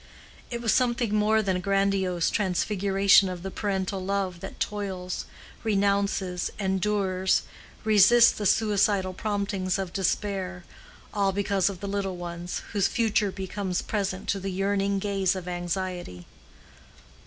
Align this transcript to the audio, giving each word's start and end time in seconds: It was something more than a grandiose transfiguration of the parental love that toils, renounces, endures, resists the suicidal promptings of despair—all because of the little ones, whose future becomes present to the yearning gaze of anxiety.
It 0.49 0.61
was 0.63 0.73
something 0.73 1.13
more 1.13 1.43
than 1.43 1.57
a 1.57 1.59
grandiose 1.59 2.31
transfiguration 2.31 3.29
of 3.29 3.43
the 3.43 3.51
parental 3.51 4.03
love 4.03 4.39
that 4.39 4.59
toils, 4.59 5.25
renounces, 5.63 6.49
endures, 6.57 7.43
resists 7.83 8.31
the 8.31 8.47
suicidal 8.47 9.13
promptings 9.13 9.77
of 9.77 9.93
despair—all 9.93 11.33
because 11.33 11.69
of 11.69 11.81
the 11.81 11.87
little 11.87 12.17
ones, 12.17 12.63
whose 12.71 12.87
future 12.87 13.31
becomes 13.31 13.83
present 13.83 14.27
to 14.29 14.39
the 14.39 14.49
yearning 14.49 14.97
gaze 14.97 15.35
of 15.35 15.47
anxiety. 15.47 16.25